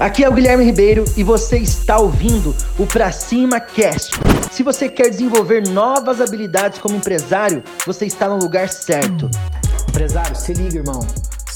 [0.00, 4.12] Aqui é o Guilherme Ribeiro e você está ouvindo o Pra Cima Cast.
[4.50, 9.28] Se você quer desenvolver novas habilidades como empresário, você está no lugar certo.
[9.90, 11.06] Empresário, se liga, irmão.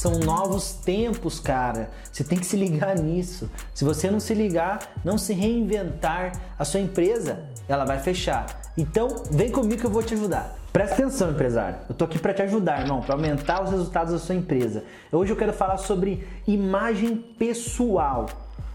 [0.05, 1.89] São novos tempos, cara.
[2.13, 3.51] Você tem que se ligar nisso.
[3.73, 8.45] Se você não se ligar, não se reinventar, a sua empresa, ela vai fechar.
[8.77, 10.59] Então, vem comigo que eu vou te ajudar.
[10.75, 11.79] Presta atenção, empresário.
[11.89, 14.85] Eu tô aqui para te ajudar, irmão, para aumentar os resultados da sua empresa.
[15.11, 18.27] Hoje eu quero falar sobre imagem pessoal.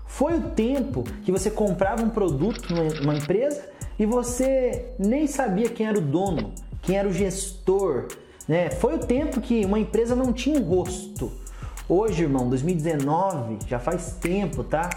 [0.07, 3.61] Foi o tempo que você comprava um produto numa empresa
[4.00, 8.08] e você nem sabia quem era o dono, quem era o gestor,
[8.49, 8.71] né?
[8.71, 11.31] Foi o tempo que uma empresa não tinha um rosto.
[11.88, 14.89] Hoje, irmão, 2019, já faz tempo, tá?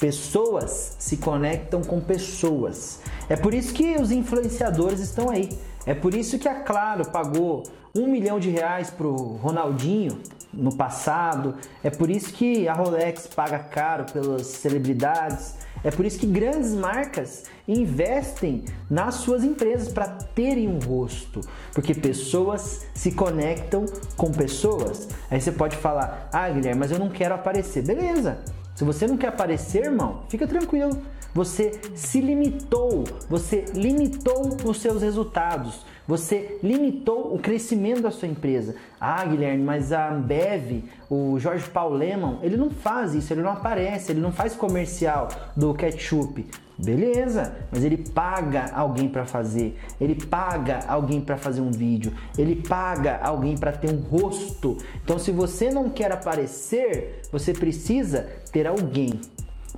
[0.00, 3.00] Pessoas se conectam com pessoas.
[3.28, 5.50] É por isso que os influenciadores estão aí.
[5.84, 10.18] É por isso que a Claro pagou um milhão de reais pro Ronaldinho
[10.56, 11.54] no passado.
[11.82, 15.56] É por isso que a Rolex paga caro pelas celebridades.
[15.82, 21.40] É por isso que grandes marcas investem nas suas empresas para terem um rosto,
[21.72, 23.84] porque pessoas se conectam
[24.16, 25.08] com pessoas.
[25.30, 27.82] Aí você pode falar: "Ah, Guilherme, mas eu não quero aparecer".
[27.82, 28.38] Beleza?
[28.74, 31.00] Se você não quer aparecer, irmão, fica tranquilo.
[31.34, 38.76] Você se limitou, você limitou os seus resultados, você limitou o crescimento da sua empresa.
[39.00, 43.50] Ah, Guilherme, mas a Ambev, o Jorge Paul Lemon, ele não faz isso, ele não
[43.50, 46.46] aparece, ele não faz comercial do ketchup.
[46.76, 52.56] Beleza, mas ele paga alguém para fazer, ele paga alguém para fazer um vídeo, ele
[52.56, 54.76] paga alguém para ter um rosto.
[55.04, 59.20] Então, se você não quer aparecer, você precisa ter alguém,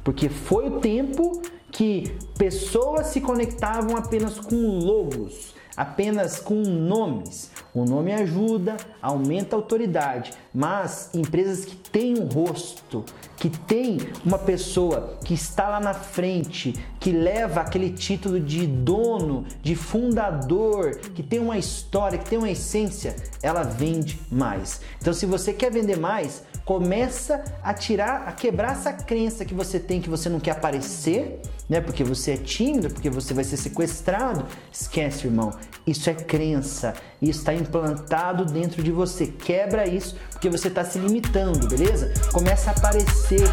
[0.03, 7.51] porque foi o tempo que pessoas se conectavam apenas com logos, apenas com nomes.
[7.75, 13.05] O nome ajuda, aumenta a autoridade, mas empresas que têm um rosto,
[13.37, 19.45] que tem uma pessoa que está lá na frente, que leva aquele título de dono,
[19.63, 24.81] de fundador, que tem uma história, que tem uma essência, ela vende mais.
[24.99, 29.79] Então, se você quer vender mais, começa a tirar, a quebrar essa crença que você
[29.79, 31.81] tem que você não quer aparecer, né?
[31.81, 34.45] Porque você é tímido, porque você vai ser sequestrado.
[34.71, 35.55] Esquece, irmão.
[35.87, 36.93] Isso é crença.
[37.23, 39.29] Isso está implantado dentro de você.
[39.29, 42.13] Quebra isso, porque você está se limitando, beleza?
[42.33, 43.49] Começa a aparecer.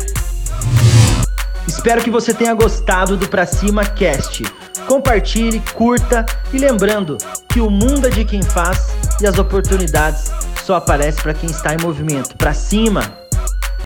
[1.68, 4.44] Espero que você tenha gostado do Pra Cima Cast.
[4.88, 8.88] Compartilhe, curta e lembrando que o mundo é de quem faz
[9.22, 10.32] e as oportunidades
[10.64, 12.36] só aparece para quem está em movimento.
[12.38, 13.23] Para cima!